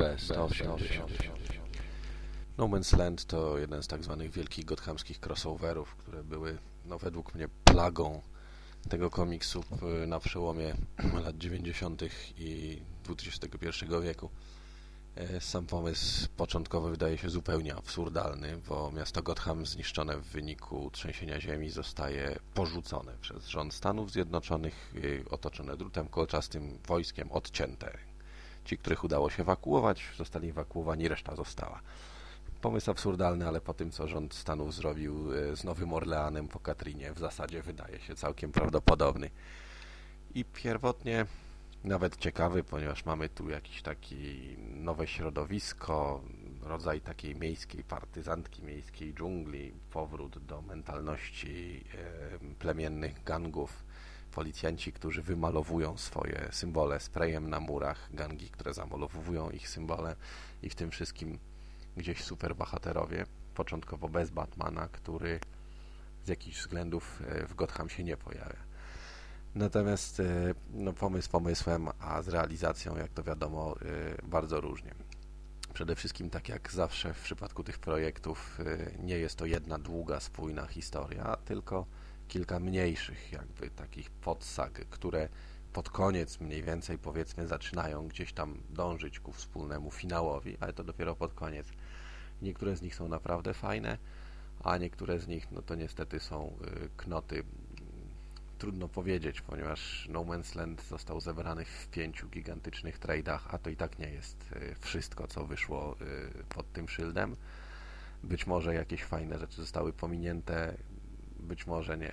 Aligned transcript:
Best 0.00 0.30
of 0.30 0.50
80. 0.50 1.10
No 2.58 2.68
Man's 2.68 2.98
Land 2.98 3.24
to 3.24 3.58
jeden 3.58 3.82
z 3.82 3.88
tak 3.88 4.04
zwanych 4.04 4.30
wielkich 4.30 4.64
gothamskich 4.64 5.20
crossoverów, 5.26 5.94
które 5.94 6.24
były 6.24 6.58
no, 6.86 6.98
według 6.98 7.34
mnie 7.34 7.48
plagą 7.64 8.22
tego 8.88 9.10
komiksu 9.10 9.64
na 10.06 10.20
przełomie 10.20 10.74
lat 11.24 11.38
90. 11.38 12.02
i 12.38 12.82
XXI 13.08 13.84
wieku. 14.02 14.30
E, 15.16 15.40
sam 15.40 15.66
pomysł 15.66 16.28
początkowy 16.36 16.90
wydaje 16.90 17.18
się 17.18 17.30
zupełnie 17.30 17.74
absurdalny, 17.74 18.58
bo 18.68 18.90
miasto 18.90 19.22
Gotham 19.22 19.66
zniszczone 19.66 20.16
w 20.16 20.24
wyniku 20.24 20.90
trzęsienia 20.90 21.40
ziemi 21.40 21.70
zostaje 21.70 22.38
porzucone 22.54 23.12
przez 23.20 23.46
rząd 23.46 23.74
Stanów 23.74 24.12
Zjednoczonych, 24.12 24.94
otoczone 25.30 25.76
drutem 25.76 26.08
kolczastym, 26.08 26.78
wojskiem 26.86 27.32
odcięte. 27.32 28.10
Ci, 28.64 28.78
których 28.78 29.04
udało 29.04 29.30
się 29.30 29.42
ewakuować, 29.42 30.02
zostali 30.18 30.48
ewakuowani, 30.48 31.08
reszta 31.08 31.36
została. 31.36 31.80
Pomysł 32.60 32.90
absurdalny, 32.90 33.48
ale 33.48 33.60
po 33.60 33.74
tym, 33.74 33.90
co 33.90 34.08
rząd 34.08 34.34
Stanów 34.34 34.74
zrobił 34.74 35.34
e, 35.34 35.56
z 35.56 35.64
Nowym 35.64 35.92
Orleanem 35.92 36.48
po 36.48 36.60
Katrinie, 36.60 37.12
w 37.12 37.18
zasadzie 37.18 37.62
wydaje 37.62 38.00
się 38.00 38.14
całkiem 38.14 38.52
prawdopodobny. 38.52 39.30
I 40.34 40.44
pierwotnie 40.44 41.26
nawet 41.84 42.16
ciekawy, 42.16 42.64
ponieważ 42.64 43.04
mamy 43.04 43.28
tu 43.28 43.50
jakieś 43.50 43.82
takie 43.82 44.16
nowe 44.74 45.06
środowisko, 45.06 46.20
rodzaj 46.62 47.00
takiej 47.00 47.36
miejskiej 47.36 47.84
partyzantki, 47.84 48.62
miejskiej 48.62 49.14
dżungli, 49.14 49.72
powrót 49.90 50.38
do 50.38 50.62
mentalności 50.62 51.84
e, 51.94 52.54
plemiennych 52.58 53.24
gangów, 53.24 53.84
policjanci, 54.30 54.92
którzy 54.92 55.22
wymalowują 55.22 55.98
swoje 55.98 56.48
symbole 56.52 57.00
sprayem 57.00 57.50
na 57.50 57.60
murach, 57.60 58.08
gangi, 58.12 58.50
które 58.50 58.74
zamalowują 58.74 59.50
ich 59.50 59.68
symbole 59.68 60.16
i 60.62 60.70
w 60.70 60.74
tym 60.74 60.90
wszystkim 60.90 61.38
gdzieś 61.96 62.24
superbohaterowie, 62.24 63.26
początkowo 63.54 64.08
bez 64.08 64.30
Batmana, 64.30 64.88
który 64.88 65.40
z 66.24 66.28
jakichś 66.28 66.58
względów 66.58 67.22
e, 67.28 67.46
w 67.46 67.54
Gotham 67.54 67.88
się 67.88 68.04
nie 68.04 68.16
pojawia. 68.16 68.70
Natomiast 69.54 70.20
e, 70.20 70.54
no, 70.70 70.92
pomysł 70.92 71.30
pomysłem, 71.30 71.88
a 72.00 72.22
z 72.22 72.28
realizacją, 72.28 72.96
jak 72.96 73.12
to 73.12 73.22
wiadomo, 73.22 73.74
e, 73.82 74.22
bardzo 74.22 74.60
różnie. 74.60 74.94
Przede 75.74 75.96
wszystkim, 75.96 76.30
tak 76.30 76.48
jak 76.48 76.72
zawsze 76.72 77.14
w 77.14 77.22
przypadku 77.22 77.64
tych 77.64 77.78
projektów, 77.78 78.58
nie 78.98 79.18
jest 79.18 79.36
to 79.36 79.46
jedna 79.46 79.78
długa, 79.78 80.20
spójna 80.20 80.66
historia, 80.66 81.36
tylko 81.44 81.86
kilka 82.30 82.60
mniejszych 82.60 83.32
jakby 83.32 83.70
takich 83.70 84.10
podsag, 84.10 84.72
które 84.90 85.28
pod 85.72 85.90
koniec 85.90 86.40
mniej 86.40 86.62
więcej 86.62 86.98
powiedzmy 86.98 87.46
zaczynają 87.46 88.08
gdzieś 88.08 88.32
tam 88.32 88.62
dążyć 88.70 89.20
ku 89.20 89.32
wspólnemu 89.32 89.90
finałowi, 89.90 90.56
ale 90.60 90.72
to 90.72 90.84
dopiero 90.84 91.16
pod 91.16 91.34
koniec. 91.34 91.66
Niektóre 92.42 92.76
z 92.76 92.82
nich 92.82 92.94
są 92.94 93.08
naprawdę 93.08 93.54
fajne, 93.54 93.98
a 94.64 94.78
niektóre 94.78 95.18
z 95.18 95.28
nich 95.28 95.50
no 95.50 95.62
to 95.62 95.74
niestety 95.74 96.20
są 96.20 96.56
y, 96.84 96.88
knoty. 96.96 97.44
Trudno 98.58 98.88
powiedzieć, 98.88 99.40
ponieważ 99.40 100.08
No 100.10 100.20
Man's 100.20 100.56
Land 100.56 100.82
został 100.82 101.20
zebrany 101.20 101.64
w 101.64 101.88
pięciu 101.88 102.28
gigantycznych 102.28 102.98
tradeach, 102.98 103.54
a 103.54 103.58
to 103.58 103.70
i 103.70 103.76
tak 103.76 103.98
nie 103.98 104.10
jest 104.10 104.36
y, 104.52 104.74
wszystko, 104.80 105.26
co 105.26 105.46
wyszło 105.46 105.96
y, 106.00 106.44
pod 106.44 106.72
tym 106.72 106.88
szyldem. 106.88 107.36
Być 108.22 108.46
może 108.46 108.74
jakieś 108.74 109.04
fajne 109.04 109.38
rzeczy 109.38 109.56
zostały 109.56 109.92
pominięte, 109.92 110.76
być 111.42 111.66
może 111.66 111.98
nie. 111.98 112.12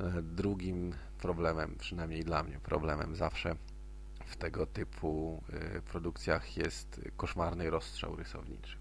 E, 0.00 0.22
drugim 0.22 0.94
problemem, 1.18 1.76
przynajmniej 1.78 2.24
dla 2.24 2.42
mnie 2.42 2.58
problemem 2.58 3.16
zawsze 3.16 3.56
w 4.26 4.36
tego 4.36 4.66
typu 4.66 5.42
e, 5.52 5.82
produkcjach 5.82 6.56
jest 6.56 7.00
koszmarny 7.16 7.70
rozstrzał 7.70 8.16
rysowniczy. 8.16 8.76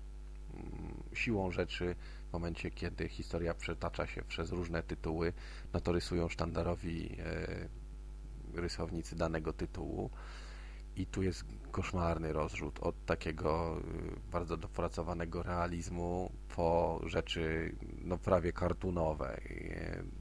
Mm, 0.54 1.04
siłą 1.14 1.52
rzeczy 1.52 1.96
w 2.30 2.34
momencie, 2.34 2.72
kiedy 2.72 3.10
historia 3.10 3.54
przetacza 3.54 4.08
się 4.08 4.24
przez 4.24 4.52
różne 4.52 4.84
tytuły, 4.84 5.34
no 5.74 5.82
to 5.82 5.92
rysują 5.92 6.30
sztandarowi 6.30 7.18
e, 7.20 7.68
rysownicy 8.62 9.16
danego 9.16 9.54
tytułu 9.54 10.10
i 10.98 11.06
tu 11.06 11.24
jest 11.24 11.46
koszmarny 11.72 12.34
rozrzut 12.34 12.80
od 12.80 13.06
takiego 13.06 13.82
bardzo 14.32 14.58
dopracowanego 14.58 15.44
realizmu 15.44 16.32
po 16.56 17.02
rzeczy 17.06 17.76
no 18.02 18.18
prawie 18.18 18.54
kartunowe 18.54 19.42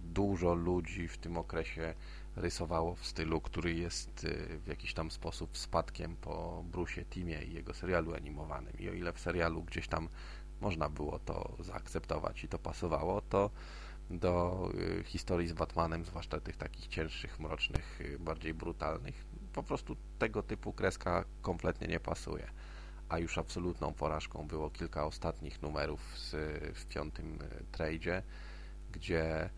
dużo 0.04 0.54
ludzi 0.54 1.08
w 1.08 1.18
tym 1.18 1.38
okresie 1.38 1.94
rysowało 2.36 2.94
w 2.94 3.06
stylu, 3.06 3.40
który 3.40 3.74
jest 3.74 4.24
y, 4.24 4.58
w 4.64 4.66
jakiś 4.66 4.94
tam 4.94 5.10
sposób 5.10 5.58
spadkiem 5.58 6.16
po 6.16 6.64
Brusie 6.72 7.04
Timie 7.04 7.42
i 7.42 7.54
jego 7.54 7.74
serialu 7.74 8.14
animowanym. 8.14 8.78
I 8.78 8.88
o 8.88 8.92
ile 8.92 9.12
w 9.12 9.20
serialu 9.20 9.62
gdzieś 9.62 9.88
tam 9.88 10.08
można 10.60 10.88
było 10.88 11.18
to 11.18 11.56
zaakceptować 11.60 12.44
i 12.44 12.48
to 12.48 12.58
pasowało, 12.58 13.20
to 13.20 13.50
do 14.10 14.68
y, 15.00 15.04
historii 15.04 15.48
z 15.48 15.52
Batmanem, 15.52 16.04
zwłaszcza 16.04 16.40
tych 16.40 16.56
takich 16.56 16.86
cięższych, 16.86 17.40
mrocznych, 17.40 18.00
y, 18.00 18.18
bardziej 18.18 18.54
brutalnych, 18.54 19.24
po 19.56 19.62
prostu 19.62 19.96
tego 20.18 20.42
typu 20.42 20.72
kreska 20.72 21.24
kompletnie 21.42 21.88
nie 21.88 22.00
pasuje. 22.00 22.46
A 23.08 23.18
już 23.18 23.38
absolutną 23.38 23.92
porażką 23.92 24.46
było 24.46 24.70
kilka 24.70 25.06
ostatnich 25.06 25.62
numerów 25.62 26.18
z, 26.18 26.30
w 26.78 26.86
piątym 26.86 27.38
tradzie, 27.72 28.22
gdzie 28.92 29.50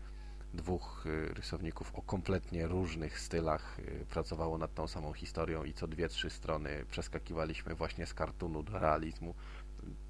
dwóch 0.53 1.05
y, 1.05 1.33
rysowników 1.33 1.95
o 1.95 2.01
kompletnie 2.01 2.67
różnych 2.67 3.19
stylach 3.19 3.79
y, 3.79 4.05
pracowało 4.09 4.57
nad 4.57 4.73
tą 4.73 4.87
samą 4.87 5.13
historią 5.13 5.63
i 5.63 5.73
co 5.73 5.87
dwie, 5.87 6.09
trzy 6.09 6.29
strony 6.29 6.85
przeskakiwaliśmy 6.91 7.75
właśnie 7.75 8.05
z 8.05 8.13
kartunu 8.13 8.63
do 8.63 8.79
realizmu. 8.79 9.35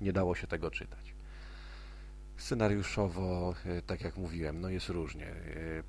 Nie 0.02 0.14
dało 0.14 0.36
się 0.36 0.48
tego 0.48 0.72
czytać. 0.72 1.16
Scenariuszowo, 2.40 3.54
y, 3.66 3.82
tak 3.82 4.02
jak 4.02 4.18
mówiłem, 4.18 4.62
no 4.62 4.70
jest 4.70 4.90
różnie. 4.90 5.36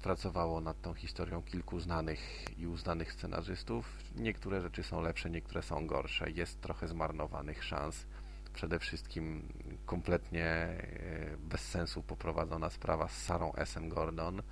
Pracowało 0.03 0.61
nad 0.61 0.81
tą 0.81 0.95
historią 0.95 1.43
kilku 1.43 1.81
znanych 1.81 2.45
i 2.59 2.67
uznanych 2.67 3.13
scenarzystów. 3.13 3.97
Niektóre 4.17 4.61
rzeczy 4.61 4.83
są 4.83 5.01
lepsze, 5.01 5.31
niektóre 5.31 5.63
są 5.63 5.87
gorsze. 5.87 6.31
Jest 6.31 6.61
trochę 6.61 6.89
zmarnowanych 6.89 7.65
szans 7.65 8.07
przede 8.53 8.79
wszystkim 8.79 9.49
kompletnie 9.87 10.45
e, 10.45 10.79
bez 11.39 11.61
sensu 11.61 12.03
poprowadzona 12.03 12.71
sprawa 12.71 13.09
z 13.09 13.23
Sarą 13.23 13.53
S. 13.53 13.79
Gordon. 13.83 14.43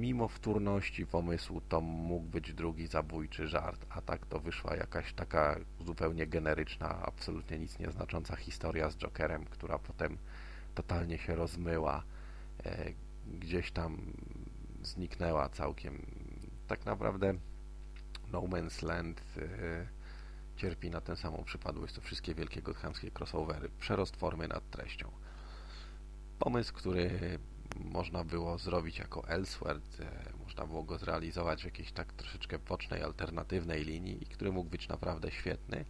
Mimo 0.00 0.28
wtórności 0.28 1.06
pomysłu 1.06 1.60
to 1.68 1.80
mógł 1.80 2.26
być 2.26 2.54
drugi 2.54 2.86
zabójczy 2.86 3.48
żart, 3.48 3.86
a 3.90 4.00
tak 4.00 4.26
to 4.26 4.40
wyszła 4.40 4.76
jakaś 4.76 5.12
taka 5.12 5.56
zupełnie 5.80 6.26
generyczna, 6.26 7.02
absolutnie 7.02 7.58
nic 7.58 7.78
nieznacząca 7.78 8.36
historia 8.36 8.90
z 8.90 8.96
Jokerem, 8.96 9.44
która 9.44 9.78
potem 9.78 10.18
totalnie 10.76 11.18
się 11.18 11.34
rozmyła, 11.34 12.02
e, 12.64 12.92
gdzieś 13.26 13.72
tam 13.72 14.12
zniknęła 14.82 15.48
całkiem. 15.48 16.06
Tak 16.68 16.84
naprawdę 16.84 17.34
No 18.32 18.40
Man's 18.40 18.82
Land 18.82 19.20
e, 19.38 19.86
cierpi 20.56 20.90
na 20.90 21.00
tę 21.00 21.16
samą 21.16 21.44
przypadłość 21.44 21.94
co 21.94 22.00
wszystkie 22.00 22.34
wielkie 22.34 22.62
gothamskie 22.62 23.10
crossovery. 23.18 23.68
Przerost 23.80 24.16
formy 24.16 24.48
nad 24.48 24.70
treścią. 24.70 25.10
Pomysł, 26.38 26.74
który 26.74 27.38
można 27.84 28.24
było 28.24 28.58
zrobić 28.58 28.98
jako 28.98 29.28
Elsewhere, 29.28 29.80
można 30.44 30.66
było 30.66 30.82
go 30.82 30.98
zrealizować 30.98 31.62
w 31.62 31.64
jakiejś 31.64 31.92
tak 31.92 32.12
troszeczkę 32.12 32.58
bocznej, 32.58 33.02
alternatywnej 33.02 33.84
linii 33.84 34.22
i 34.22 34.26
który 34.26 34.52
mógł 34.52 34.70
być 34.70 34.88
naprawdę 34.88 35.30
świetny, 35.30 35.84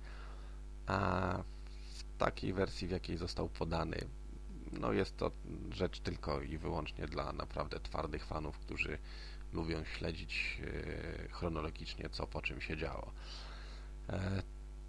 a 0.86 1.38
w 1.94 2.18
takiej 2.18 2.52
wersji, 2.52 2.88
w 2.88 2.90
jakiej 2.90 3.16
został 3.16 3.48
podany, 3.48 3.96
no 4.80 4.92
jest 4.92 5.16
to 5.16 5.30
rzecz 5.70 6.00
tylko 6.00 6.40
i 6.40 6.58
wyłącznie 6.58 7.06
dla 7.06 7.32
naprawdę 7.32 7.80
twardych 7.80 8.24
fanów, 8.24 8.58
którzy 8.58 8.98
lubią 9.52 9.84
śledzić 9.84 10.60
e, 10.62 11.28
chronologicznie, 11.28 12.08
co 12.08 12.26
po 12.26 12.42
czym 12.42 12.60
się 12.60 12.76
działo. 12.76 13.12
E, 14.08 14.42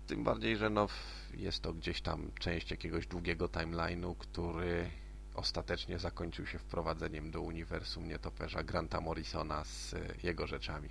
tym 0.08 0.24
bardziej, 0.24 0.58
że 0.58 0.70
no, 0.70 0.88
jest 1.34 1.62
to 1.62 1.74
gdzieś 1.74 2.01
tam 2.01 2.31
część 2.39 2.72
jakiegoś 2.72 3.07
długiego 3.07 3.48
timeline'u, 3.48 4.16
który 4.18 4.89
ostatecznie 5.36 6.00
zakończył 6.00 6.45
się 6.45 6.60
wprowadzeniem 6.60 7.31
do 7.31 7.42
uniwersum 7.42 8.07
nietoperza 8.07 8.63
Granta 8.63 9.01
Morrisona 9.01 9.63
z 9.66 9.94
e, 9.94 10.00
jego 10.24 10.48
rzeczami. 10.48 10.90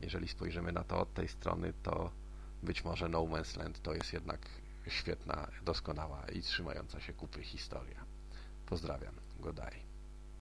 Jeżeli 0.00 0.28
spojrzymy 0.28 0.72
na 0.72 0.84
to 0.84 1.00
od 1.00 1.14
tej 1.14 1.28
strony, 1.28 1.72
to 1.82 2.10
być 2.62 2.84
może 2.84 3.08
No 3.08 3.18
Man's 3.18 3.58
Land 3.58 3.82
to 3.82 3.94
jest 3.94 4.12
jednak 4.12 4.40
świetna, 4.88 5.48
doskonała 5.62 6.26
i 6.28 6.42
trzymająca 6.42 7.00
się 7.00 7.12
kupy 7.12 7.42
historia. 7.42 8.09
Pozdrawiam. 8.70 9.14
Godaj. 9.40 9.89